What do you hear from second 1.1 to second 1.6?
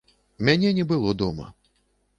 дома.